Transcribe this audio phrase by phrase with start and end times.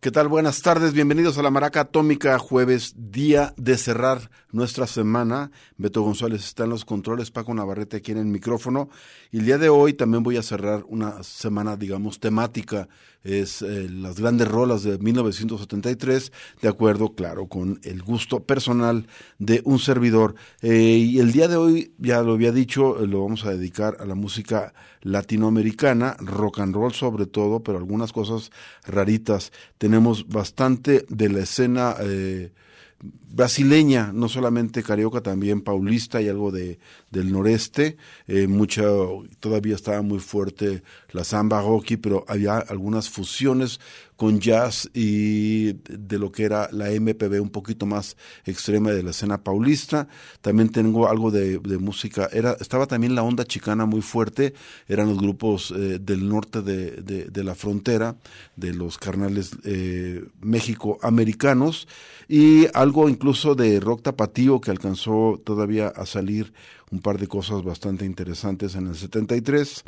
[0.00, 0.28] ¿Qué tal?
[0.28, 5.50] Buenas tardes, bienvenidos a la Maraca Atómica, jueves, día de cerrar nuestra semana.
[5.76, 8.88] Beto González está en los controles, Paco Navarrete aquí en el micrófono.
[9.30, 12.88] Y el día de hoy también voy a cerrar una semana, digamos, temática.
[13.22, 19.06] Es eh, las grandes rolas de 1973, de acuerdo, claro, con el gusto personal
[19.38, 20.34] de un servidor.
[20.62, 23.98] Eh, y el día de hoy, ya lo había dicho, eh, lo vamos a dedicar
[24.00, 24.72] a la música
[25.02, 28.50] latinoamericana, rock and roll sobre todo, pero algunas cosas
[28.86, 29.52] raritas.
[29.90, 32.52] Tenemos bastante de la escena eh,
[33.00, 36.78] brasileña, no solamente carioca, también paulista y algo de
[37.10, 37.96] del noreste,
[38.28, 38.84] eh, mucha,
[39.40, 43.80] todavía estaba muy fuerte la samba rocky, pero había algunas fusiones
[44.20, 49.12] con jazz y de lo que era la MPB un poquito más extrema de la
[49.12, 50.08] escena paulista.
[50.42, 54.52] También tengo algo de, música, era, estaba también la onda chicana muy fuerte,
[54.88, 58.16] eran los grupos eh, del norte de, de, la frontera,
[58.56, 61.88] de los carnales eh, México-americanos,
[62.28, 66.52] y algo incluso de rock tapatío que alcanzó todavía a salir
[66.90, 69.82] un par de cosas bastante interesantes en el 73.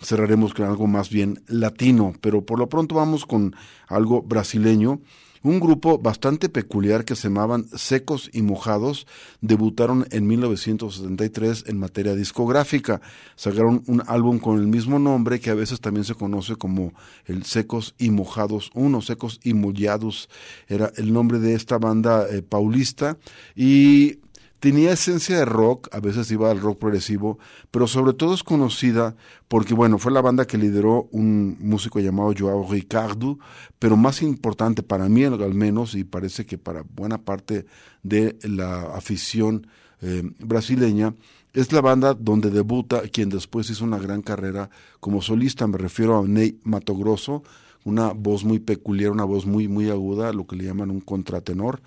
[0.00, 3.54] Cerraremos con algo más bien latino, pero por lo pronto vamos con
[3.88, 5.00] algo brasileño.
[5.42, 9.06] Un grupo bastante peculiar que se llamaban Secos y Mojados
[9.40, 13.00] debutaron en 1973 en materia discográfica.
[13.36, 16.92] Sacaron un álbum con el mismo nombre que a veces también se conoce como
[17.24, 20.28] el Secos y Mojados 1, Secos y Mollados
[20.68, 23.16] era el nombre de esta banda eh, paulista
[23.56, 24.18] y
[24.60, 27.38] tenía esencia de rock, a veces iba al rock progresivo,
[27.70, 29.16] pero sobre todo es conocida
[29.48, 33.38] porque, bueno, fue la banda que lideró un músico llamado Joao Ricardo,
[33.78, 37.66] pero más importante para mí al menos, y parece que para buena parte
[38.02, 39.66] de la afición
[40.02, 41.14] eh, brasileña,
[41.52, 44.70] es la banda donde debuta quien después hizo una gran carrera
[45.00, 47.42] como solista, me refiero a Ney Matogrosso,
[47.84, 51.80] una voz muy peculiar, una voz muy, muy aguda, lo que le llaman un contratenor.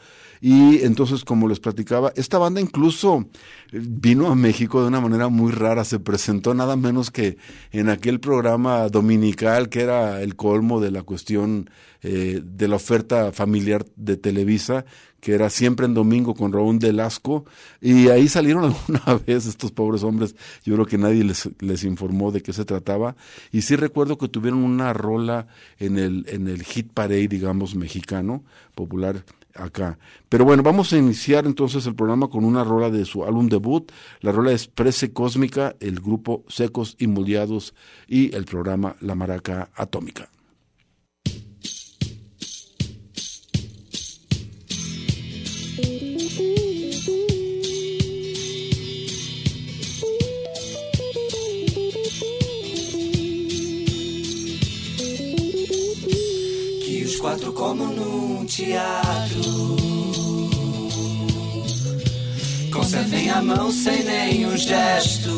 [0.45, 3.29] Y entonces, como les platicaba, esta banda incluso
[3.71, 7.37] eh, vino a México de una manera muy rara, se presentó nada menos que
[7.71, 11.69] en aquel programa dominical que era el colmo de la cuestión
[12.01, 14.83] eh, de la oferta familiar de Televisa,
[15.21, 17.45] que era siempre en domingo con Raúl Delasco,
[17.79, 22.33] y ahí salieron alguna vez estos pobres hombres, yo creo que nadie les, les informó
[22.33, 23.15] de qué se trataba,
[23.53, 25.47] y sí recuerdo que tuvieron una rola
[25.79, 28.43] en el, en el hit parade, digamos, mexicano,
[28.75, 29.23] popular,
[29.55, 29.97] acá.
[30.29, 33.91] Pero bueno, vamos a iniciar entonces el programa con una rola de su álbum debut.
[34.21, 37.73] La rola es Prece Cósmica, el grupo Secos y Moldeados
[38.07, 40.29] y el programa La Maraca Atómica.
[57.23, 59.12] quatro como num teatro.
[62.93, 65.31] Conservem a mão sem nenhum gesto.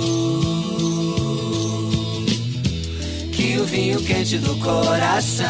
[3.32, 5.48] Que o vinho quente do coração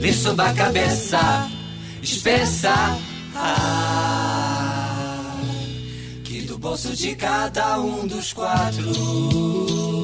[0.00, 1.48] lhe suba a cabeça
[2.02, 2.98] espessa.
[6.24, 10.02] Que do bolso de cada um dos quatro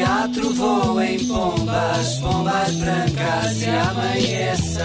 [0.00, 1.18] teatro voem
[1.70, 4.84] pombas, pombas brancas e amanheça.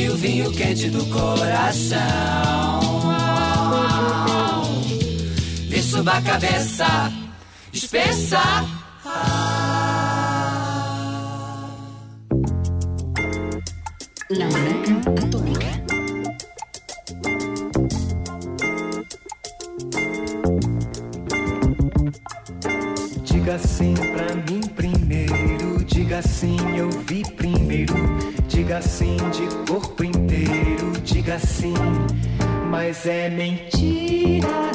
[0.00, 1.98] E o vinho quente do coração.
[5.68, 7.12] Lhe suba a cabeça,
[7.72, 8.40] espessa.
[14.30, 15.70] La Maraca Atómica.
[23.24, 27.39] Diga sim pra mim primeiro, diga sim, eu vi primeiro.
[28.70, 31.74] Diga sim de corpo inteiro, diga sim,
[32.70, 34.69] mas é mentira,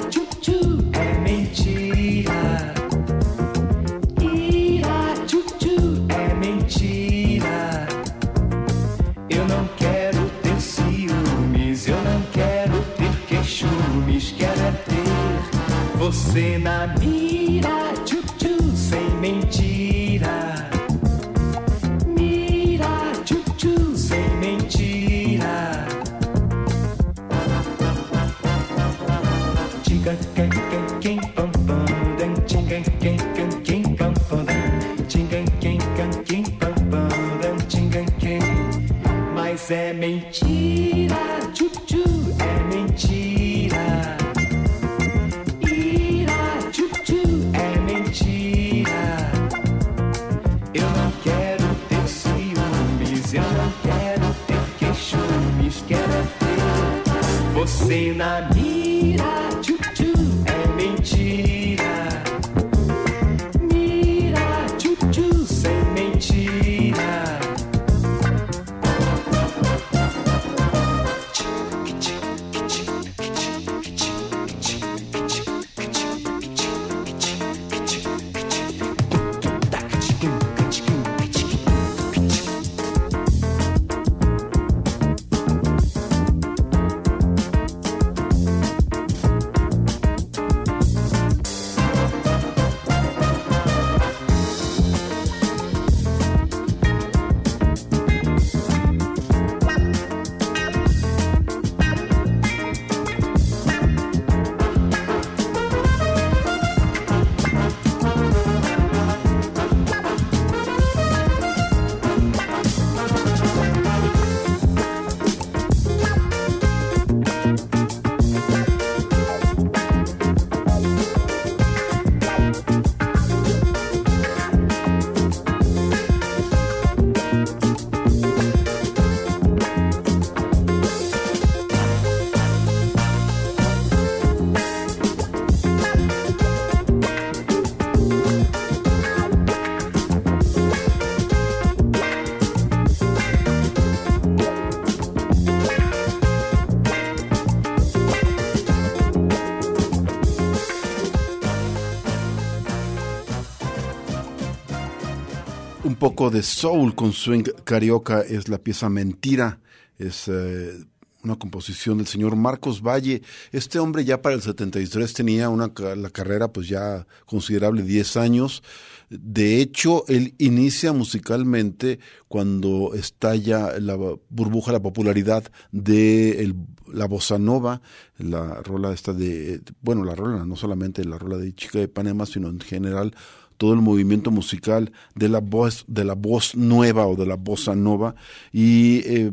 [156.15, 159.59] de soul con swing carioca es la pieza Mentira.
[159.99, 160.85] Es eh,
[161.23, 163.21] una composición del señor Marcos Valle.
[163.51, 168.63] Este hombre ya para el 73 tenía una la carrera pues ya considerable, 10 años.
[169.09, 173.97] De hecho, él inicia musicalmente cuando estalla la
[174.29, 176.55] burbuja, la popularidad de
[176.87, 177.81] la bossa nova,
[178.17, 182.25] la rola esta de, bueno, la rola, no solamente la rola de Chica de Panamá,
[182.25, 183.13] sino en general
[183.57, 187.75] todo el movimiento musical de la voz, de la voz nueva o de la bossa
[187.75, 188.15] nova.
[188.51, 189.31] Y eh,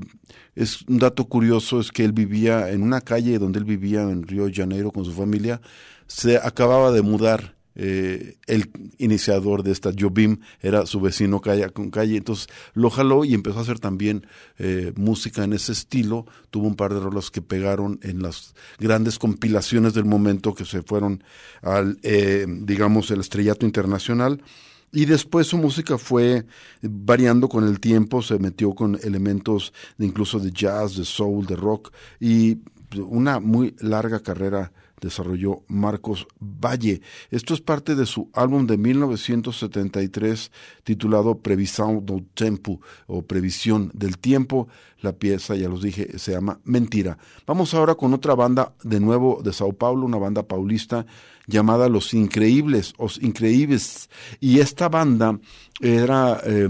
[0.54, 4.26] es un dato curioso es que él vivía en una calle donde él vivía en
[4.26, 5.60] Río de Janeiro con su familia,
[6.06, 7.54] se acababa de mudar.
[7.74, 13.24] Eh, el iniciador de esta Jobim era su vecino calle con calle, entonces lo jaló
[13.24, 14.26] y empezó a hacer también
[14.58, 16.26] eh, música en ese estilo.
[16.50, 20.82] Tuvo un par de rolas que pegaron en las grandes compilaciones del momento que se
[20.82, 21.24] fueron
[21.62, 24.42] al, eh, digamos, el estrellato internacional.
[24.94, 26.44] Y después su música fue
[26.82, 31.56] variando con el tiempo, se metió con elementos de incluso de jazz, de soul, de
[31.56, 32.58] rock y
[33.00, 34.70] una muy larga carrera
[35.02, 37.02] desarrolló Marcos Valle.
[37.30, 40.50] Esto es parte de su álbum de 1973
[40.84, 44.68] titulado Previsão do Tempo o Previsión del Tiempo.
[45.00, 47.18] La pieza, ya los dije, se llama Mentira.
[47.46, 51.04] Vamos ahora con otra banda de nuevo de Sao Paulo, una banda paulista
[51.46, 54.08] llamada Los Increíbles, Os Increíbles.
[54.38, 55.40] Y esta banda
[55.82, 56.68] era, eh,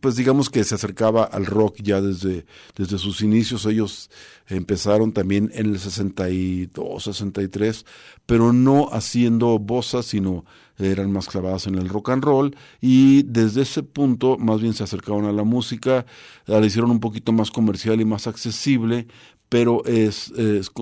[0.00, 3.66] pues digamos que se acercaba al rock ya desde, desde sus inicios.
[3.66, 4.10] Ellos
[4.48, 7.84] empezaron también en el 62, 63,
[8.24, 10.46] pero no haciendo bozas, sino
[10.78, 14.82] eran más clavadas en el rock and roll y desde ese punto más bien se
[14.82, 16.06] acercaban a la música,
[16.46, 19.06] la hicieron un poquito más comercial y más accesible,
[19.52, 20.32] pero es,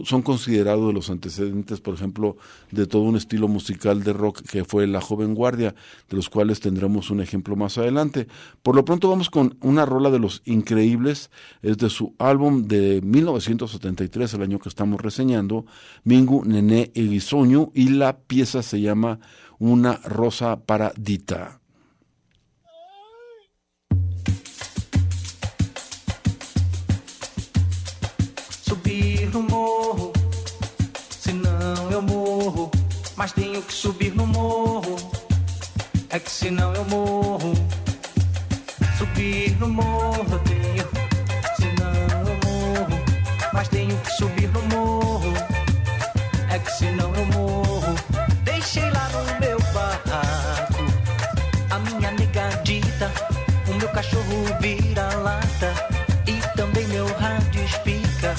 [0.04, 2.36] son considerados de los antecedentes, por ejemplo,
[2.70, 5.74] de todo un estilo musical de rock que fue La Joven Guardia,
[6.08, 8.26] de los cuales tendremos un ejemplo más adelante.
[8.62, 11.30] Por lo pronto vamos con una rola de los increíbles,
[11.62, 15.66] es de su álbum de 1973, el año que estamos reseñando,
[16.04, 19.20] Mingu Nené Eguisoño, y la pieza se llama
[19.58, 21.60] Una Rosa para Dita.
[28.62, 30.12] subir no morro.
[33.16, 34.96] Mas tenho que subir no morro,
[36.10, 37.52] é que senão eu morro.
[38.98, 40.88] Subir no morro eu tenho,
[41.56, 41.92] senão
[42.28, 43.00] eu morro.
[43.52, 45.32] Mas tenho que subir no morro,
[46.50, 47.94] é que senão eu morro.
[48.44, 50.84] Deixei lá no meu barraco
[51.70, 53.10] a minha negadita,
[53.68, 55.72] o meu cachorro vira-lata
[56.26, 58.34] e também meu rádio espica.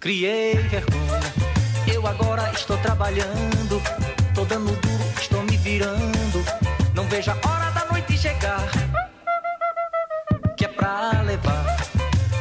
[0.00, 1.20] Criei vergonha,
[1.86, 3.80] eu agora estou trabalhando,
[4.34, 6.13] tô dando duro, estou me virando.
[7.14, 8.68] Vejo a hora da noite chegar,
[10.56, 11.64] que é pra levar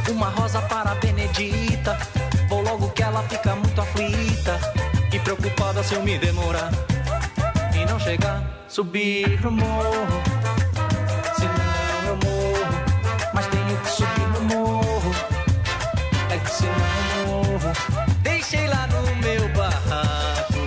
[0.10, 1.96] uma rosa para Benedita.
[2.50, 4.60] Vou logo que ela fica muito aflita
[5.12, 6.72] e preocupada se eu me demorar
[7.76, 8.42] e não chegar.
[8.68, 10.24] Subir no morro,
[11.38, 12.74] senão eu morro,
[13.32, 15.12] mas tenho que subir no morro.
[16.32, 16.74] É que senão
[17.20, 17.72] eu morro.
[18.24, 20.66] Deixei lá no meu barraco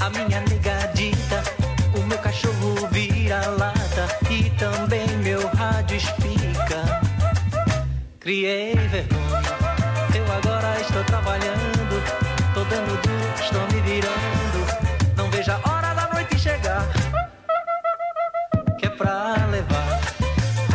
[0.00, 0.59] a minha negadita,
[8.50, 9.42] Criei vergonha,
[10.12, 12.02] eu agora estou trabalhando,
[12.52, 14.66] tô dando duro, estou me virando.
[15.16, 16.84] Não vejo a hora da noite chegar,
[18.76, 20.00] que é pra levar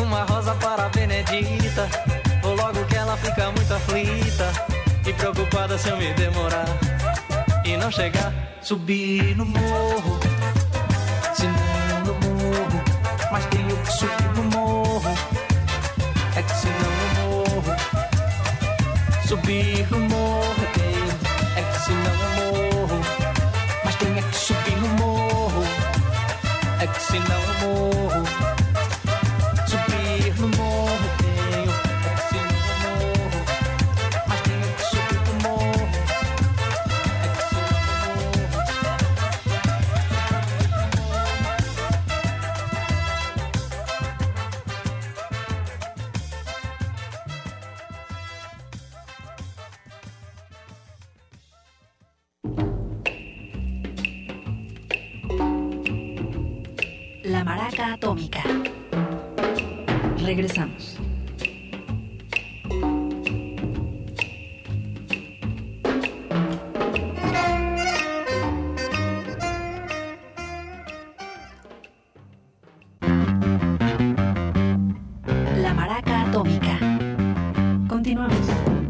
[0.01, 1.89] uma rosa para a Benedita.
[2.41, 4.53] Vou logo que ela fica muito aflita
[5.05, 6.70] e preocupada se eu me demorar
[7.65, 8.32] e não chegar.
[8.62, 10.17] Subir no morro,
[78.45, 78.85] Continuamos.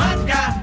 [0.00, 0.59] Jamaica.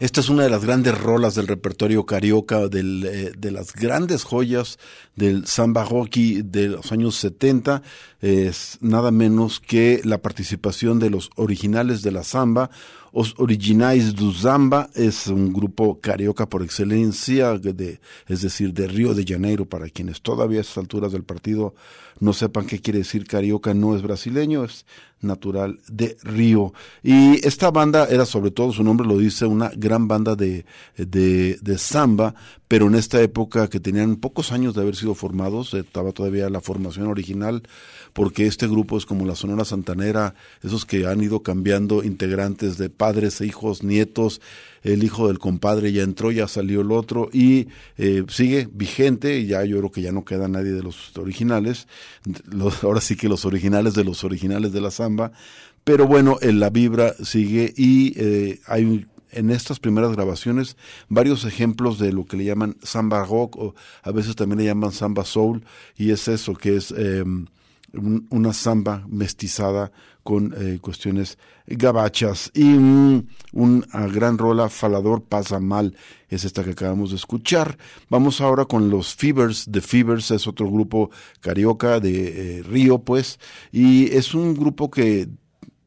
[0.00, 4.24] Esta es una de las grandes rolas del repertorio carioca, del, eh, de las grandes
[4.24, 4.78] joyas
[5.14, 7.82] del samba rocky de los años 70.
[8.22, 12.70] Es nada menos que la participación de los originales de la samba,
[13.12, 19.14] Os Originais do Zamba es un grupo carioca por excelencia, de, es decir, de Río
[19.14, 21.74] de Janeiro, para quienes todavía a estas alturas del partido
[22.20, 24.86] no sepan qué quiere decir carioca, no es brasileño, es
[25.20, 26.72] natural de Río.
[27.02, 30.64] Y esta banda era sobre todo, su nombre lo dice, una gran banda de,
[30.96, 32.34] de, de samba,
[32.70, 36.60] pero en esta época que tenían pocos años de haber sido formados, estaba todavía la
[36.60, 37.64] formación original,
[38.12, 42.88] porque este grupo es como la Sonora Santanera, esos que han ido cambiando integrantes de
[42.88, 44.40] padres hijos, nietos,
[44.84, 47.66] el hijo del compadre ya entró, ya salió el otro y
[47.98, 51.88] eh, sigue vigente, ya yo creo que ya no queda nadie de los originales,
[52.44, 55.32] los, ahora sí que los originales de los originales de la samba,
[55.82, 60.76] pero bueno, en la vibra sigue y eh, hay en estas primeras grabaciones
[61.08, 64.92] varios ejemplos de lo que le llaman samba rock o a veces también le llaman
[64.92, 65.64] samba soul
[65.96, 67.24] y es eso que es eh,
[67.92, 69.90] una samba mestizada
[70.22, 72.50] con eh, cuestiones gabachas.
[72.54, 75.96] Y un, una gran rola falador pasa mal
[76.28, 77.78] es esta que acabamos de escuchar.
[78.08, 79.66] Vamos ahora con los Fevers.
[79.70, 83.38] The Fevers es otro grupo carioca de eh, Río pues
[83.72, 85.28] y es un grupo que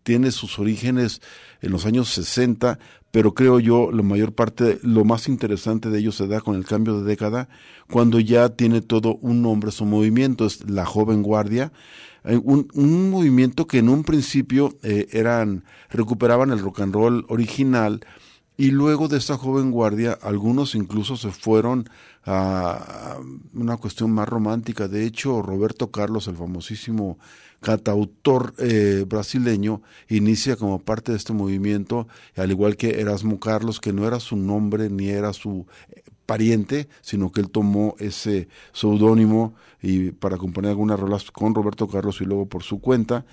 [0.04, 1.22] tiene sus orígenes
[1.62, 2.78] en los años 60
[3.14, 6.66] pero creo yo la mayor parte, lo más interesante de ellos se da con el
[6.66, 7.48] cambio de década,
[7.88, 11.72] cuando ya tiene todo un nombre su movimiento, es la joven guardia,
[12.24, 17.24] eh, un, un movimiento que en un principio eh, eran, recuperaban el rock and roll
[17.28, 18.04] original,
[18.56, 21.90] y luego de esta joven guardia, algunos incluso se fueron
[22.26, 23.18] a
[23.54, 24.88] una cuestión más romántica.
[24.88, 27.18] De hecho, Roberto Carlos, el famosísimo
[27.62, 33.94] cantautor eh, brasileño, inicia como parte de este movimiento, al igual que Erasmo Carlos, que
[33.94, 39.56] no era su nombre ni era su eh, pariente, sino que él tomó ese seudónimo
[39.82, 43.26] y para componer algunas rolas con Roberto Carlos y luego por su cuenta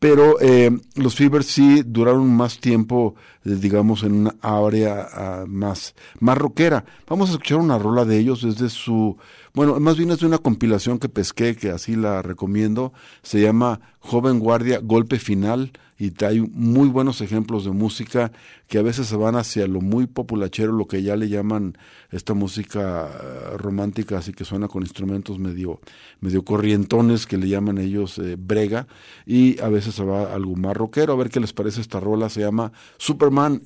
[0.00, 6.36] pero eh, los Fevers sí duraron más tiempo, digamos, en una área uh, más, más
[6.36, 6.84] rockera.
[7.08, 9.16] Vamos a escuchar una rola de ellos desde su,
[9.54, 13.80] bueno, más bien es de una compilación que pesqué, que así la recomiendo, se llama
[14.00, 18.32] Joven Guardia, Golpe Final, y trae muy buenos ejemplos de música
[18.68, 21.76] que a veces se van hacia lo muy populachero, lo que ya le llaman
[22.10, 25.78] esta música eh, romántica, así que suena con instrumentos medio,
[26.20, 28.86] medio corrientones que le llaman ellos eh, brega,
[29.26, 31.12] y a veces se va algo más rockero.
[31.12, 32.72] A ver qué les parece esta rola, se llama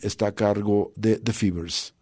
[0.03, 1.95] Está a cargo de The Fevers.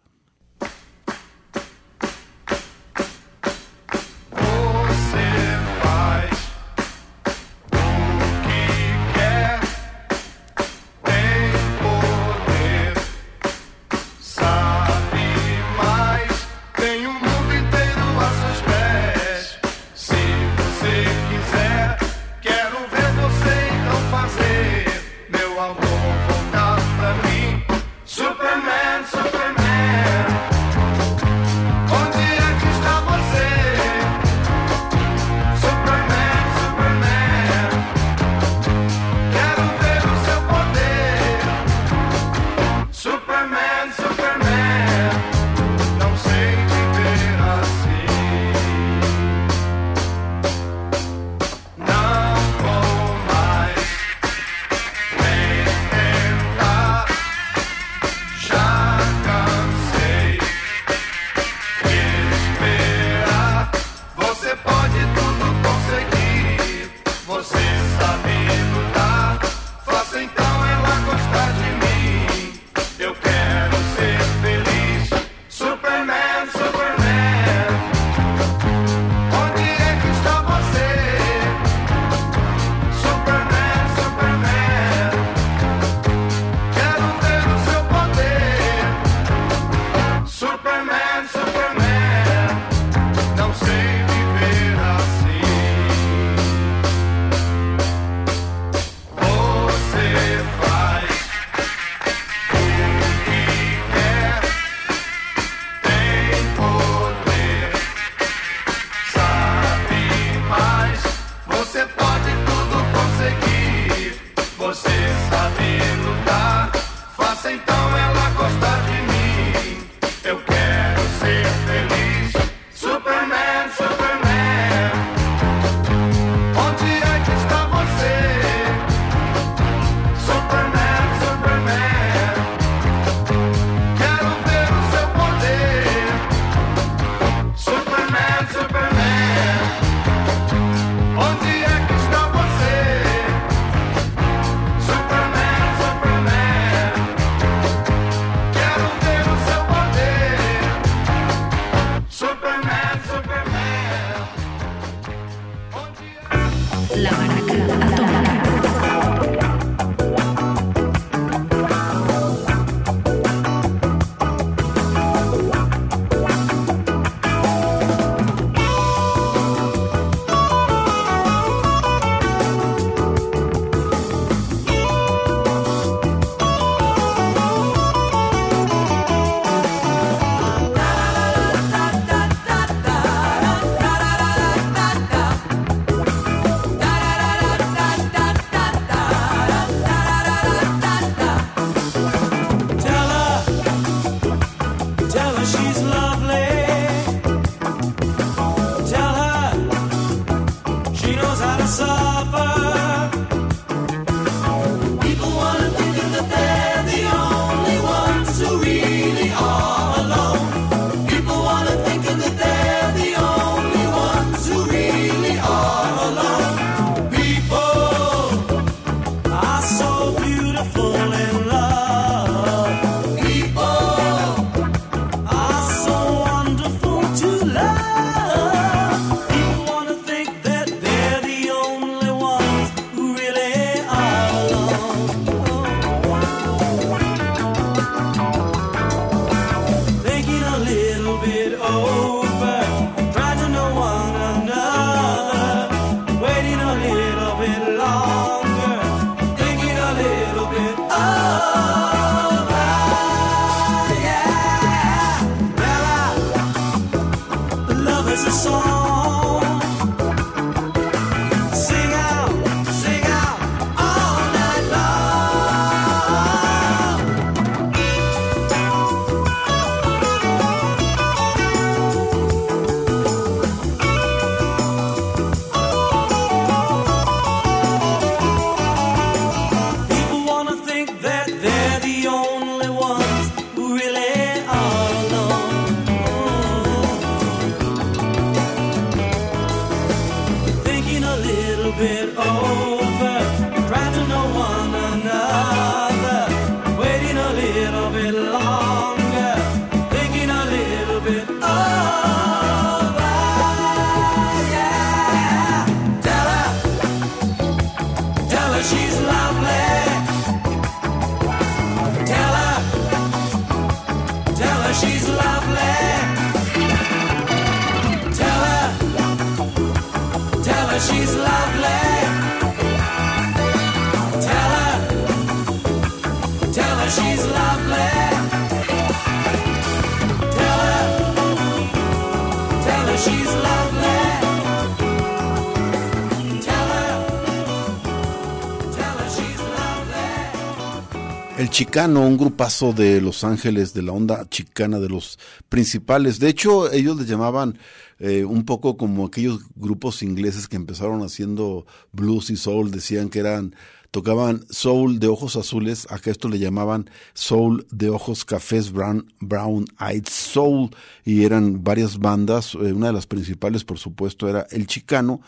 [341.43, 346.17] El Chicano, un grupazo de Los Ángeles, de la onda chicana, de los principales.
[346.17, 347.59] De hecho, ellos les llamaban
[347.99, 353.19] eh, un poco como aquellos grupos ingleses que empezaron haciendo blues y soul, decían que
[353.19, 353.57] eran,
[353.91, 359.65] tocaban soul de ojos azules, acá esto le llamaban soul de ojos cafés, brown, brown
[359.81, 360.69] eyed soul,
[361.03, 365.19] y eran varias bandas, eh, una de las principales, por supuesto, era El Chicano,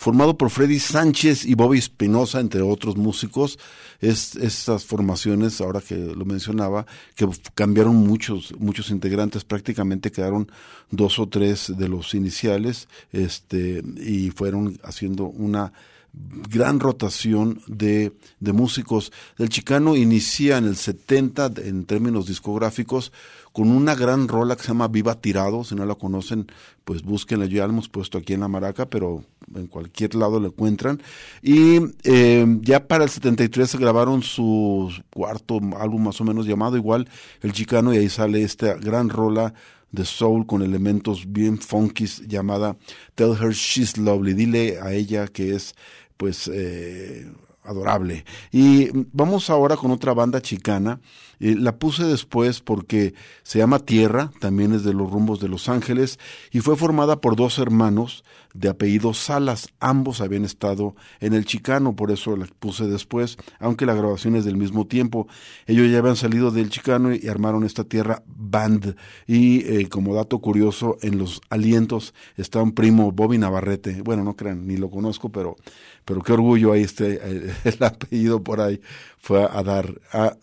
[0.00, 3.58] formado por Freddy Sánchez y Bobby Espinosa, entre otros músicos.
[4.00, 10.50] Es, estas formaciones, ahora que lo mencionaba, que cambiaron muchos, muchos integrantes, prácticamente quedaron
[10.90, 15.74] dos o tres de los iniciales, este, y fueron haciendo una
[16.12, 19.12] gran rotación de, de músicos.
[19.36, 23.12] El Chicano inicia en el 70 en términos discográficos
[23.52, 25.64] con una gran rola que se llama Viva Tirado.
[25.64, 26.46] Si no la conocen,
[26.84, 27.46] pues búsquenla.
[27.46, 31.02] Ya la hemos puesto aquí en la maraca, pero en cualquier lado la encuentran.
[31.42, 36.76] Y eh, ya para el 73 se grabaron su cuarto álbum más o menos llamado
[36.76, 37.08] igual
[37.42, 39.54] El Chicano y ahí sale esta gran rola
[39.92, 42.76] de soul con elementos bien funkies llamada
[43.14, 44.34] Tell Her She's Lovely.
[44.34, 45.74] Dile a ella que es
[46.16, 47.30] pues eh,
[47.64, 48.24] adorable.
[48.52, 51.00] Y vamos ahora con otra banda chicana.
[51.40, 55.68] Eh, la puse después porque se llama Tierra, también es de los rumbos de Los
[55.68, 56.18] Ángeles,
[56.52, 58.24] y fue formada por dos hermanos
[58.54, 59.68] de apellido Salas.
[59.80, 64.44] Ambos habían estado en el Chicano, por eso la puse después, aunque la grabación es
[64.44, 65.26] del mismo tiempo.
[65.66, 68.96] Ellos ya habían salido del Chicano y armaron esta Tierra Band.
[69.26, 74.02] Y eh, como dato curioso, en los alientos está un primo, Bobby Navarrete.
[74.02, 75.56] Bueno, no crean, ni lo conozco, pero,
[76.04, 77.20] pero qué orgullo ahí este,
[77.64, 78.80] el apellido por ahí
[79.18, 80.36] fue a dar a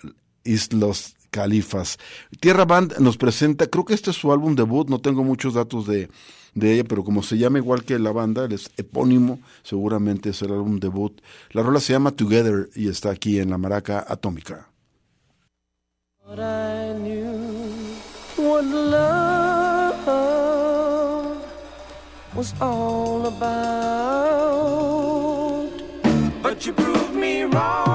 [0.47, 1.97] Islos Califas.
[2.39, 5.86] Tierra Band nos presenta, creo que este es su álbum debut, no tengo muchos datos
[5.86, 6.10] de,
[6.55, 10.41] de ella, pero como se llama igual que la banda, él es epónimo, seguramente es
[10.41, 11.21] el álbum debut.
[11.51, 14.69] La rola se llama Together y está aquí en la maraca atómica.
[22.38, 23.57] Was all about.
[26.43, 27.87] But you proved me wrong,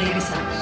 [0.00, 0.59] Regresamos.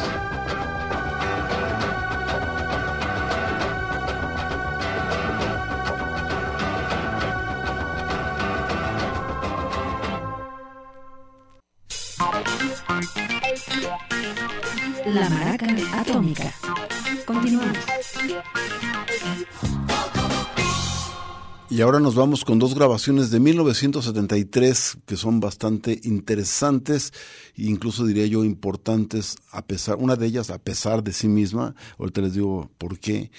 [21.79, 27.13] Y ahora nos vamos con dos grabaciones de 1973 que son bastante interesantes
[27.57, 31.77] e incluso diría yo importantes a pesar, una de ellas a pesar de sí misma,
[31.97, 33.31] ahorita les digo por qué,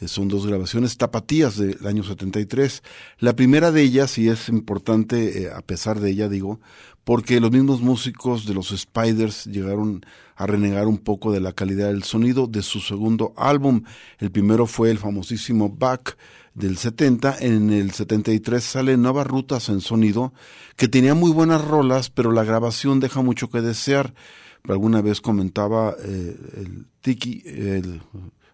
[0.00, 2.84] eh, son dos grabaciones tapatías del año 73.
[3.18, 6.60] La primera de ellas, y es importante eh, a pesar de ella, digo,
[7.02, 10.06] porque los mismos músicos de los Spiders llegaron
[10.36, 13.82] a renegar un poco de la calidad del sonido de su segundo álbum.
[14.20, 16.16] El primero fue el famosísimo Back
[16.58, 20.32] del 70, en el 73 sale Nuevas Rutas en Sonido,
[20.76, 24.14] que tenía muy buenas rolas, pero la grabación deja mucho que desear.
[24.68, 28.02] Alguna vez comentaba eh, el Tiki, el,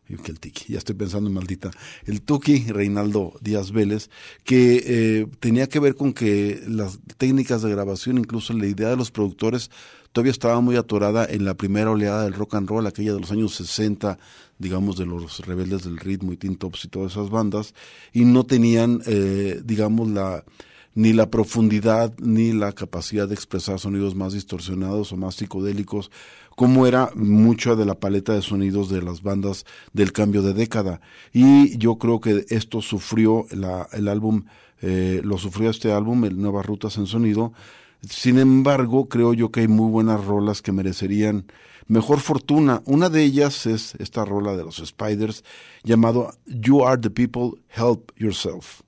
[0.09, 1.71] el Tiki, ya estoy pensando en maldita,
[2.05, 4.11] el Tuki, Reinaldo Díaz Vélez,
[4.45, 8.97] que eh, tenía que ver con que las técnicas de grabación, incluso la idea de
[8.97, 9.71] los productores,
[10.13, 13.33] todavía estaba muy atorada en la primera oleada del rock and roll, aquella de los
[13.33, 14.19] años 60,
[14.59, 17.75] digamos, de los rebeldes del ritmo y Tintops y todas esas bandas,
[18.13, 20.45] y no tenían, eh, digamos, la
[20.95, 26.11] ni la profundidad ni la capacidad de expresar sonidos más distorsionados o más psicodélicos,
[26.57, 31.01] como era mucha de la paleta de sonidos de las bandas del cambio de década.
[31.33, 34.45] Y yo creo que esto sufrió la, el álbum,
[34.83, 37.53] eh, lo sufrió este álbum, el Nuevas Rutas en Sonido.
[38.11, 41.47] Sin embargo, creo yo que hay muy buenas rolas que merecerían
[41.87, 42.83] mejor fortuna.
[42.85, 45.45] Una de ellas es esta rola de los Spiders
[45.83, 48.83] llamado You Are the People, Help Yourself.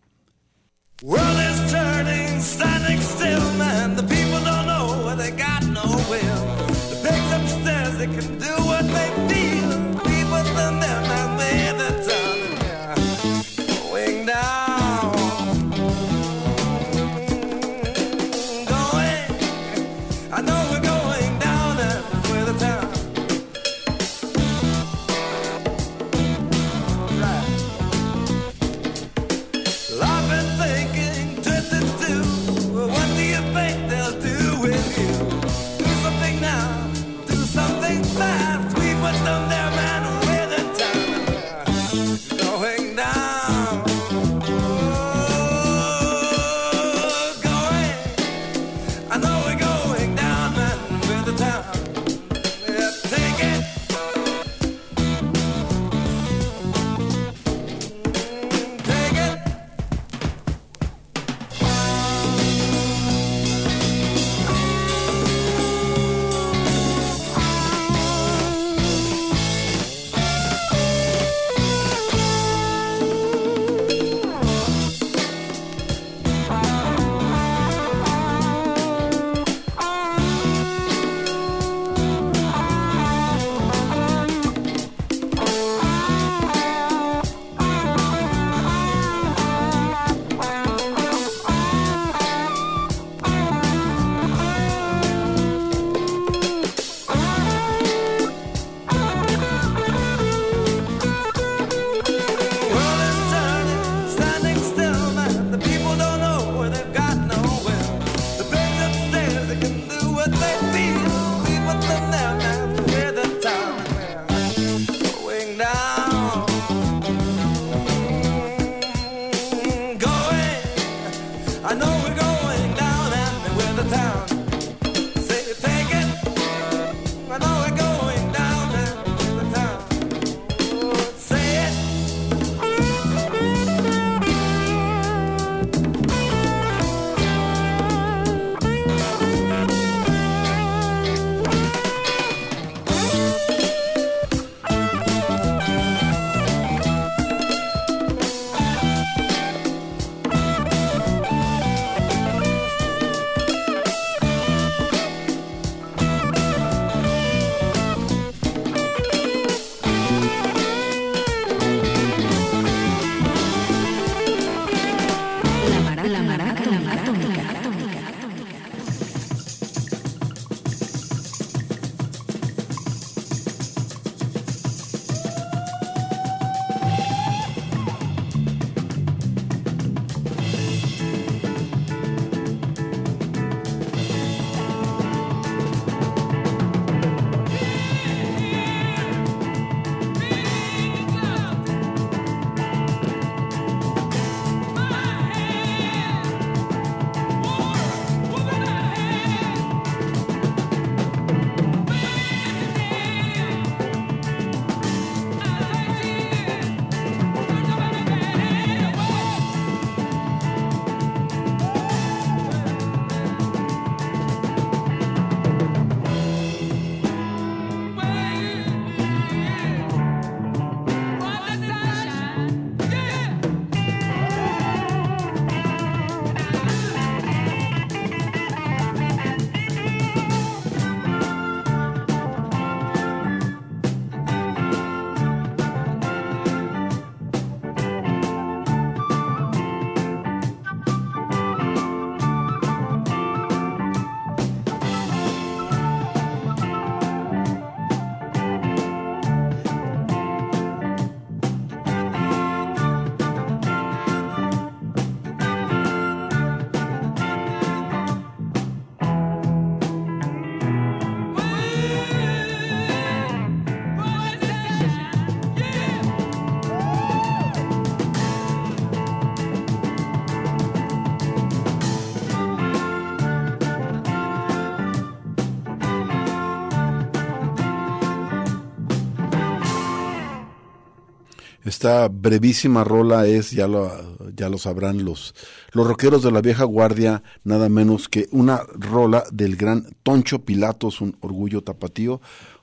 [281.67, 283.91] Esta brevísima rola es, ya lo,
[284.37, 285.35] ya lo sabrán los,
[285.73, 291.01] los rockeros de la vieja guardia, nada menos que una rola del gran Toncho Pilatos,
[291.01, 292.21] un orgullo tapatío.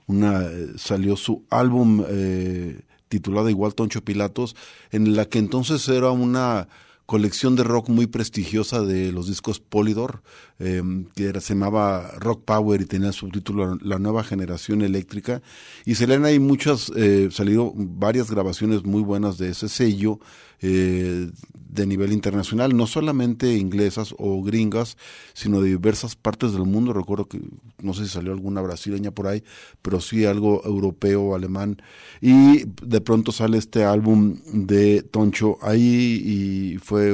[0.08, 2.80] Una, eh, salió su álbum eh,
[3.10, 4.56] titulado igual Toncho Pilatos,
[4.92, 6.70] en la que entonces era una
[7.06, 10.24] colección de rock muy prestigiosa de los discos Polydor,
[10.60, 10.82] eh,
[11.16, 15.42] que se llamaba Rock Power y tenía subtítulo La nueva generación eléctrica.
[15.86, 20.20] Y se leen ahí muchas, eh, salieron varias grabaciones muy buenas de ese sello
[20.62, 24.96] eh, de nivel internacional, no solamente inglesas o gringas,
[25.34, 26.94] sino de diversas partes del mundo.
[26.94, 27.42] Recuerdo que
[27.82, 29.44] no sé si salió alguna brasileña por ahí,
[29.82, 31.82] pero sí algo europeo, alemán.
[32.22, 37.14] Y de pronto sale este álbum de Toncho ahí y fue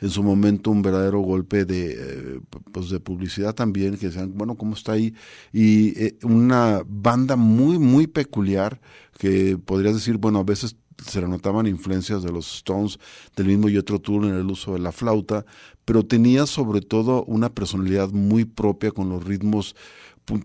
[0.00, 2.40] en su momento un verdadero golpe de eh,
[2.72, 5.14] pues de publicidad también que decían bueno cómo está ahí
[5.52, 8.80] y eh, una banda muy muy peculiar
[9.18, 10.76] que podrías decir bueno a veces
[11.06, 12.98] se le notaban influencias de los Stones,
[13.36, 15.44] del mismo Jethro Tull en el uso de la flauta,
[15.84, 19.76] pero tenía sobre todo una personalidad muy propia con los ritmos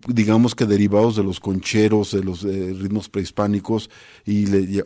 [0.08, 3.90] digamos que derivados de los concheros, de los eh, ritmos prehispánicos,
[4.26, 4.84] y le,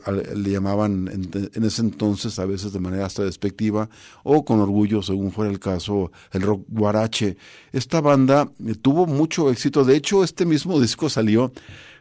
[0.51, 3.89] llamaban en, en, ese entonces, a veces de manera hasta despectiva,
[4.23, 7.37] o con orgullo, según fuera el caso, el rock guarache.
[7.71, 11.51] Esta banda eh, tuvo mucho éxito, de hecho, este mismo disco salió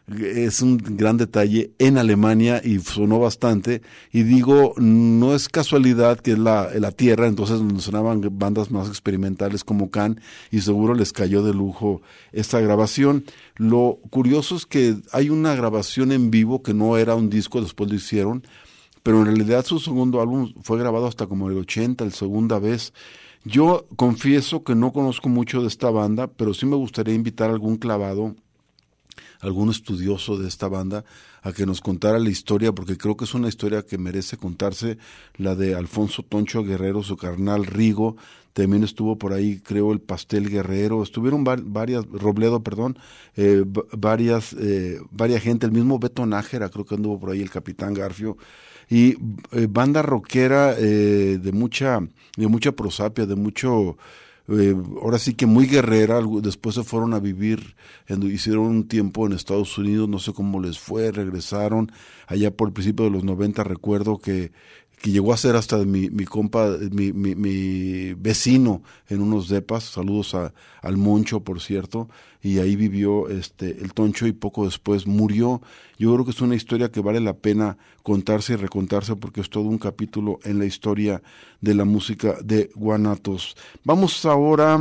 [0.07, 3.81] es un gran detalle en Alemania y sonó bastante.
[4.11, 9.65] Y digo, no es casualidad que es la, la tierra, entonces sonaban bandas más experimentales
[9.65, 12.01] como Can y seguro les cayó de lujo
[12.31, 13.25] esta grabación.
[13.57, 17.89] Lo curioso es que hay una grabación en vivo que no era un disco, después
[17.89, 18.43] lo hicieron,
[19.03, 22.93] pero en realidad su segundo álbum fue grabado hasta como el 80, el segunda vez.
[23.43, 27.53] Yo confieso que no conozco mucho de esta banda, pero sí me gustaría invitar a
[27.53, 28.35] algún clavado
[29.39, 31.03] algún estudioso de esta banda
[31.41, 34.97] a que nos contara la historia, porque creo que es una historia que merece contarse,
[35.37, 38.17] la de Alfonso Toncho Guerrero, su carnal Rigo,
[38.53, 42.97] también estuvo por ahí, creo, el Pastel Guerrero, estuvieron varias, Robledo, perdón,
[43.35, 43.63] eh,
[43.95, 47.93] varias, eh, varias gente, el mismo Beto Nájera, creo que anduvo por ahí el Capitán
[47.93, 48.35] Garfio,
[48.89, 49.15] y
[49.51, 51.99] eh, banda rockera eh, de mucha,
[52.35, 53.97] de mucha prosapia, de mucho
[54.49, 57.75] eh, ahora sí que muy guerrera, después se fueron a vivir,
[58.07, 61.91] hicieron un tiempo en Estados Unidos, no sé cómo les fue, regresaron,
[62.27, 64.51] allá por el principio de los 90 recuerdo que
[65.01, 70.53] que llegó a ser hasta mi, compa, mi, mi, vecino en unos depas, saludos a,
[70.81, 72.09] al Moncho, por cierto,
[72.41, 75.61] y ahí vivió este el Toncho y poco después murió.
[75.99, 79.49] Yo creo que es una historia que vale la pena contarse y recontarse porque es
[79.49, 81.21] todo un capítulo en la historia
[81.61, 83.55] de la música de Guanatos.
[83.83, 84.77] Vamos ahora...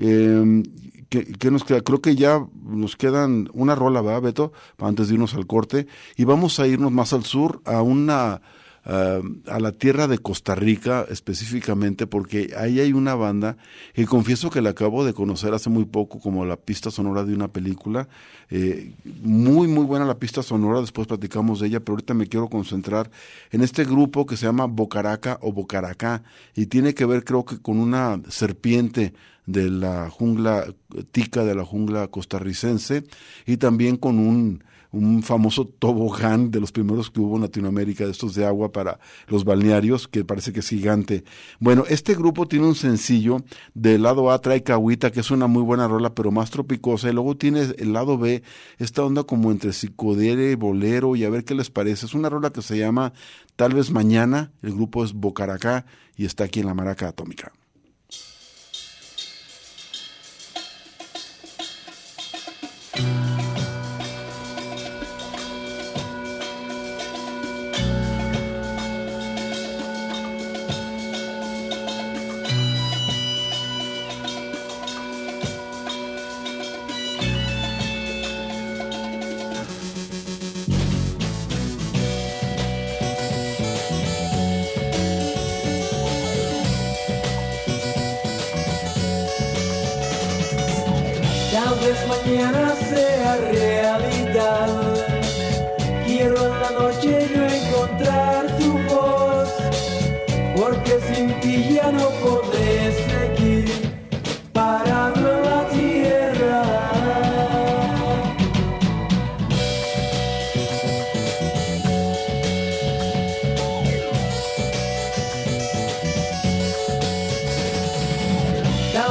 [0.00, 0.62] Eh,
[1.08, 1.80] ¿qué, nos queda?
[1.80, 4.52] Creo que ya nos quedan una rola, ¿verdad, Beto?
[4.78, 5.86] Antes de irnos al corte.
[6.16, 8.40] Y vamos a irnos más al sur, a una
[8.88, 13.58] a la tierra de Costa Rica específicamente, porque ahí hay una banda
[13.94, 17.34] y confieso que la acabo de conocer hace muy poco como la pista sonora de
[17.34, 18.08] una película.
[18.48, 22.48] Eh, muy, muy buena la pista sonora, después platicamos de ella, pero ahorita me quiero
[22.48, 23.10] concentrar
[23.50, 26.22] en este grupo que se llama Bocaraca o Bocaracá
[26.54, 29.12] y tiene que ver creo que con una serpiente
[29.44, 30.64] de la jungla
[31.12, 33.04] tica de la jungla costarricense
[33.44, 38.12] y también con un un famoso tobogán de los primeros que hubo en Latinoamérica, de
[38.12, 41.24] estos de agua para los balnearios, que parece que es gigante.
[41.60, 43.42] Bueno, este grupo tiene un sencillo,
[43.74, 47.12] del lado A trae Cahuita, que es una muy buena rola, pero más tropicosa, y
[47.12, 48.42] luego tiene el lado B,
[48.78, 52.06] esta onda como entre psicodere, bolero, y a ver qué les parece.
[52.06, 53.12] Es una rola que se llama
[53.56, 55.84] Tal vez Mañana, el grupo es Bocaracá,
[56.16, 57.52] y está aquí en la Maraca Atómica.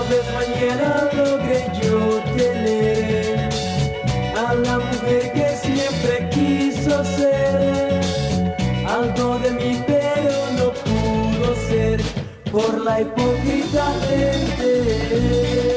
[0.08, 1.38] sabes mañana lo
[1.82, 3.50] yo tener
[4.38, 8.02] a la mujer que siempre quiso ser.
[8.88, 12.02] Algo de mí pero no pudo ser.
[12.52, 15.77] Por la hipócrita gente.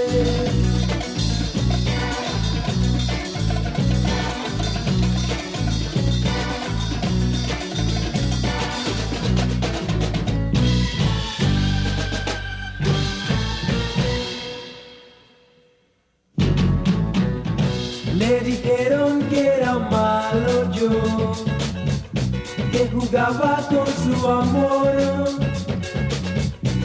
[24.28, 24.90] Amor.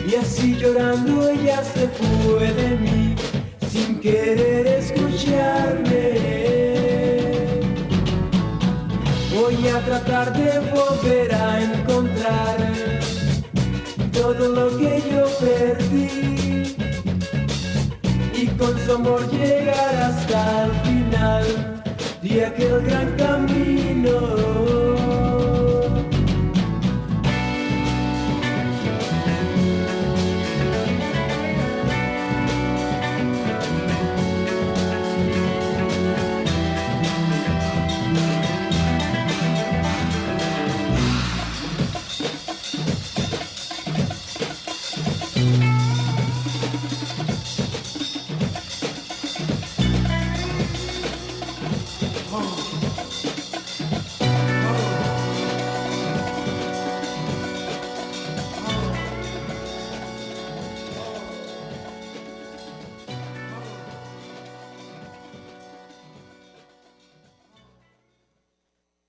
[0.08, 3.16] Y así llorando ella se fue de mí,
[3.70, 6.16] sin querer escucharme.
[9.34, 12.58] Voy a tratar de volver a encontrar
[14.14, 16.76] todo lo que yo perdí
[18.34, 21.84] y con su amor llegar hasta el final
[22.22, 25.25] de aquel gran camino.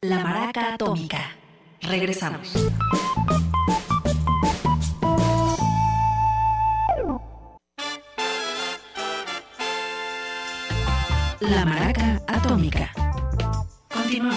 [0.09, 1.19] La Maraca Atómica.
[1.81, 2.53] Regresamos.
[11.41, 12.93] La Maraca Atómica.
[13.93, 14.37] Continuamos.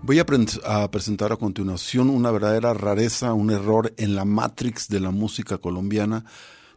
[0.00, 0.24] Voy a,
[0.64, 5.58] a presentar a continuación una verdadera rareza, un error en la matrix de la música
[5.58, 6.24] colombiana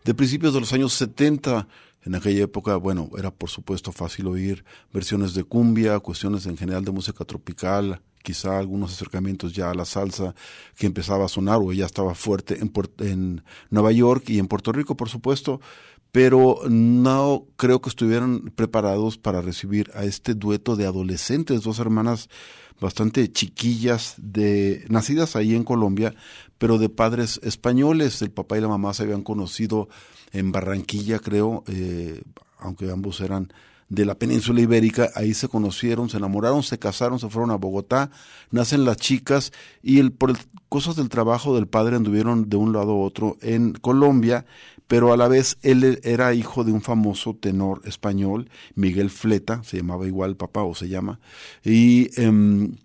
[0.04, 1.68] de principios de los años 70.
[2.04, 6.86] En aquella época, bueno, era por supuesto fácil oír versiones de cumbia, cuestiones en general
[6.86, 10.34] de música tropical, quizá algunos acercamientos ya a la salsa
[10.78, 14.72] que empezaba a sonar o ya estaba fuerte en, en Nueva York y en Puerto
[14.72, 15.60] Rico, por supuesto,
[16.12, 22.30] pero no creo que estuvieran preparados para recibir a este dueto de adolescentes, dos hermanas
[22.80, 26.16] bastante chiquillas, de, nacidas ahí en Colombia,
[26.60, 28.22] pero de padres españoles.
[28.22, 29.90] El papá y la mamá se habían conocido
[30.32, 32.22] en Barranquilla, creo, eh,
[32.60, 33.52] aunque ambos eran
[33.90, 38.12] de la península ibérica, ahí se conocieron, se enamoraron, se casaron, se fueron a Bogotá,
[38.52, 39.52] nacen las chicas
[39.82, 40.38] y el, por el-
[40.70, 44.46] cosas del trabajo del padre anduvieron de un lado a otro en Colombia,
[44.88, 49.78] pero a la vez él era hijo de un famoso tenor español, Miguel Fleta, se
[49.78, 51.20] llamaba igual papá o se llama,
[51.64, 52.76] y em,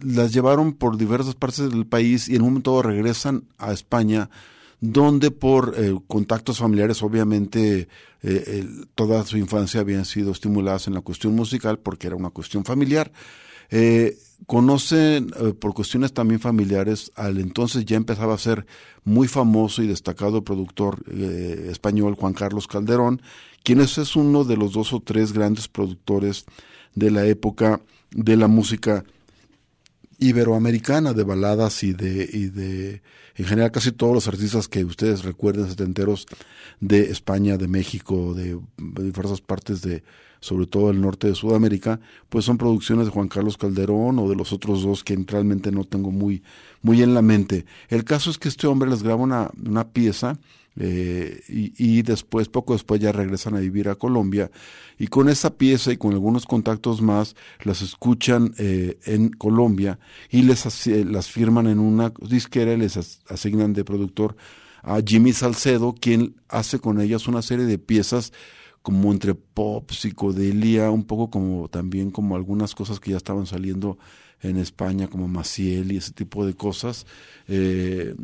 [0.00, 4.30] las llevaron por diversas partes del país y en un momento regresan a España,
[4.80, 7.88] donde por eh, contactos familiares, obviamente,
[8.22, 12.64] eh, toda su infancia habían sido estimuladas en la cuestión musical porque era una cuestión
[12.64, 13.10] familiar.
[13.70, 18.66] Eh, conocen por cuestiones también familiares al entonces ya empezaba a ser
[19.02, 23.20] muy famoso y destacado productor español Juan Carlos Calderón,
[23.64, 26.44] quien es, es uno de los dos o tres grandes productores
[26.94, 27.80] de la época
[28.12, 29.04] de la música
[30.18, 33.02] iberoamericana de baladas y de, y de,
[33.36, 36.26] en general casi todos los artistas que ustedes recuerden, setenteros
[36.80, 40.02] de España, de México, de, diversas partes de,
[40.40, 44.36] sobre todo el norte de Sudamérica, pues son producciones de Juan Carlos Calderón o de
[44.36, 46.42] los otros dos que realmente no tengo muy,
[46.82, 47.64] muy en la mente.
[47.88, 50.38] El caso es que este hombre les graba una, una pieza
[50.78, 54.50] eh, y, después, poco después ya regresan a vivir a Colombia.
[54.98, 59.98] Y con esa pieza y con algunos contactos más las escuchan eh, en Colombia
[60.30, 64.36] y les las firman en una disquera y les as- asignan de productor
[64.82, 68.32] a Jimmy Salcedo, quien hace con ellas una serie de piezas
[68.82, 73.98] como entre pop, psicodelia, un poco como también como algunas cosas que ya estaban saliendo
[74.42, 77.06] en España, como Maciel y ese tipo de cosas.
[77.48, 78.14] Eh,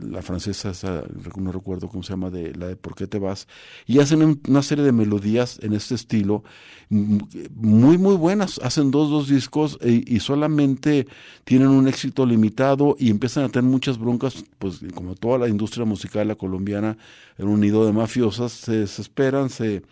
[0.00, 1.04] la francesa, esa,
[1.36, 3.46] no recuerdo cómo se llama, de la de ¿Por qué te vas?
[3.86, 6.42] Y hacen un- una serie de melodías en este estilo,
[6.88, 7.18] mm,
[7.54, 8.58] muy, muy buenas.
[8.62, 11.06] Hacen dos, dos discos e- y solamente
[11.44, 15.84] tienen un éxito limitado y empiezan a tener muchas broncas, pues como toda la industria
[15.84, 16.96] musical la colombiana,
[17.38, 19.82] en un nido de mafiosas, se desesperan, se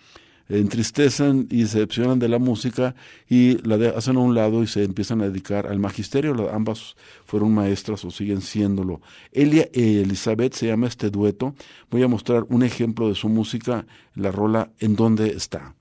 [0.49, 2.95] entristecen y decepcionan de la música
[3.29, 6.51] y la hacen a un lado y se empiezan a dedicar al magisterio.
[6.53, 9.01] Ambas fueron maestras o siguen siéndolo.
[9.33, 11.55] Elia y Elizabeth se llama este dueto.
[11.91, 15.75] Voy a mostrar un ejemplo de su música, la rola En dónde está.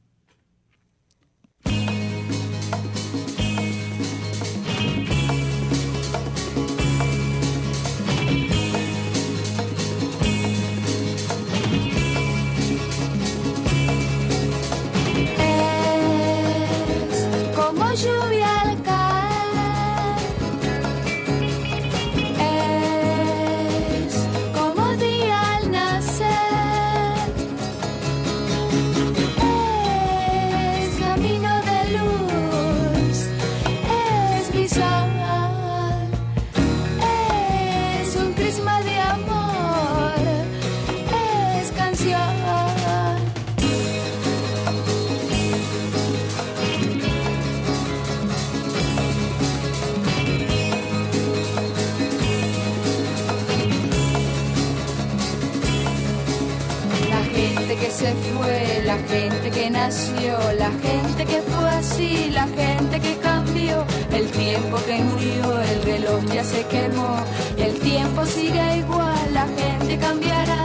[59.88, 66.26] La gente que fue así, la gente que cambió, el tiempo que murió, el reloj
[66.34, 67.16] ya se quemó,
[67.58, 70.57] el tiempo sigue igual, la gente cambiará.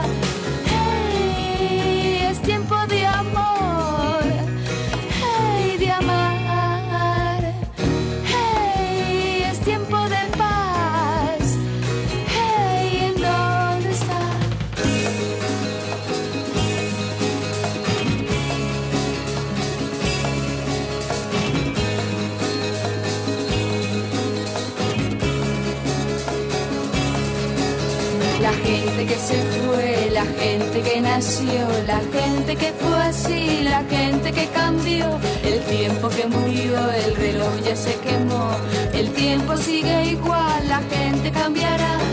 [29.13, 34.47] Que se fue, la gente que nació, la gente que fue así, la gente que
[34.47, 38.51] cambió, el tiempo que murió, el reloj ya se quemó,
[38.95, 42.12] el tiempo sigue igual, la gente cambiará.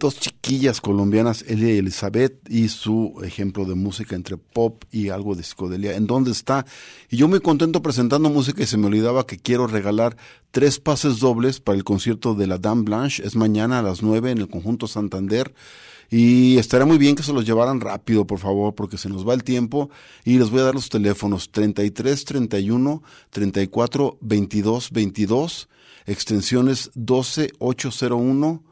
[0.00, 5.36] Dos chiquillas colombianas, Elia y Elizabeth, y su ejemplo de música entre pop y algo
[5.36, 5.94] de psicodelia.
[5.94, 6.66] ¿En dónde está?
[7.08, 10.16] Y yo muy contento presentando música y se me olvidaba que quiero regalar
[10.50, 13.24] tres pases dobles para el concierto de la Dame Blanche.
[13.24, 15.54] Es mañana a las nueve en el conjunto Santander.
[16.10, 19.34] Y estaría muy bien que se los llevaran rápido, por favor, porque se nos va
[19.34, 19.90] el tiempo.
[20.24, 25.68] Y les voy a dar los teléfonos 33 31 34 22 22,
[26.06, 28.69] extensiones 12 801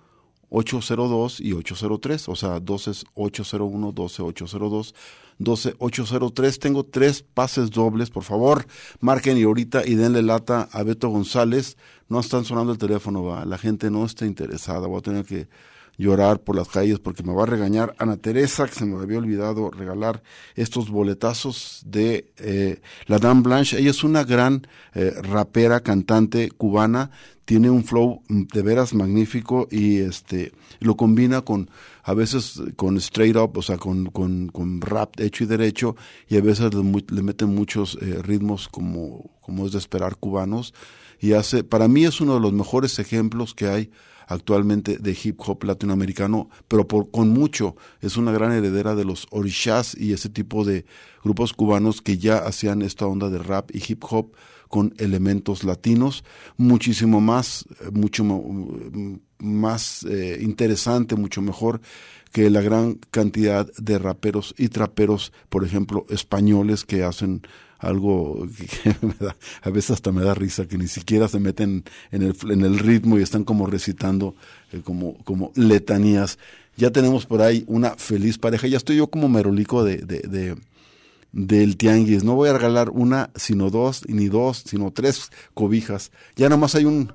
[0.51, 4.94] 802 y 803, o sea, 12 es 801, 12 802,
[5.38, 6.59] 12 803.
[6.59, 8.66] Tengo tres pases dobles, por favor,
[9.01, 11.76] marquen y ahorita y denle lata a Beto González.
[12.09, 13.44] No están sonando el teléfono, va.
[13.44, 15.49] la gente no está interesada, voy a tener que
[15.99, 19.18] llorar por las calles porque me va a regañar Ana Teresa, que se me había
[19.18, 20.22] olvidado regalar
[20.55, 23.78] estos boletazos de eh, la Dame Blanche.
[23.78, 27.11] Ella es una gran eh, rapera, cantante cubana,
[27.49, 31.70] tiene un flow mm, de veras magnífico y este lo combina con
[32.03, 35.96] a veces con straight up, o sea, con, con, con rap hecho y derecho,
[36.28, 40.74] y a veces le, le meten muchos eh, ritmos como, como es de esperar cubanos,
[41.20, 43.90] y hace, para mí es uno de los mejores ejemplos que hay
[44.26, 49.26] actualmente de hip hop latinoamericano, pero por, con mucho, es una gran heredera de los
[49.30, 50.84] orishas y ese tipo de
[51.24, 54.32] grupos cubanos que ya hacían esta onda de rap y hip hop
[54.69, 56.25] con elementos latinos,
[56.57, 61.81] muchísimo más, eh, mucho mm, más eh, interesante, mucho mejor
[62.33, 67.43] que la gran cantidad de raperos y traperos, por ejemplo, españoles que hacen
[67.79, 68.47] algo
[68.83, 72.23] que me da- a veces hasta me da risa, que ni siquiera se meten en
[72.23, 74.35] el, en el ritmo y están como recitando
[74.73, 76.39] eh, como, como letanías.
[76.77, 78.66] Ya tenemos por ahí una feliz pareja.
[78.66, 79.99] Ya estoy yo como merolico de,
[81.33, 82.24] del tianguis.
[82.24, 86.11] No voy a regalar una, sino dos, ni dos, sino tres cobijas.
[86.37, 87.12] Ya nada más hay un...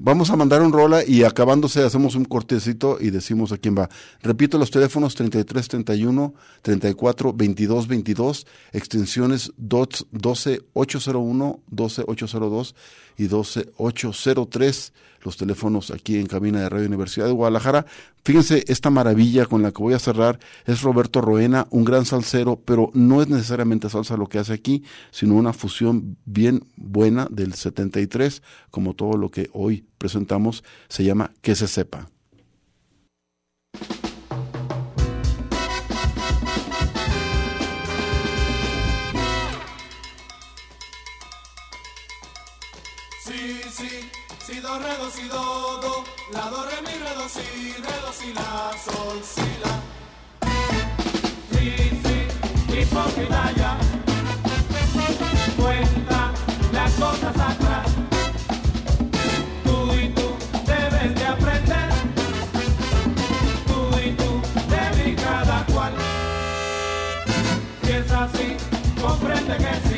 [0.00, 3.88] Vamos a mandar un rola y acabándose hacemos un cortecito y decimos a quién va.
[4.22, 12.74] Repito los teléfonos 33 31 34 22 22, extensiones 12 801, 12 802
[13.18, 14.92] y 12 803,
[15.22, 17.84] los teléfonos aquí en cabina de Radio Universidad de Guadalajara.
[18.24, 22.56] Fíjense, esta maravilla con la que voy a cerrar es Roberto Roena, un gran salsero,
[22.64, 27.54] pero no es necesariamente salsa lo que hace aquí, sino una fusión bien buena del
[27.54, 32.08] 73, como todo lo que hoy presentamos, se llama Que se sepa.
[43.70, 43.86] Si,
[44.46, 48.12] si, do, re, si, do, do, la, do, re, mi, re, do, si, re, do,
[48.12, 49.74] si, la, sol, si, la.
[51.52, 53.76] Si, si, hipócrita
[55.56, 56.32] cuenta
[56.72, 57.86] las cosas atrás.
[59.64, 61.88] Tú y tú debes de aprender,
[63.66, 64.40] tú y tú
[64.70, 65.92] de cada cual.
[67.82, 68.56] Si es así,
[69.00, 69.97] comprende que sí.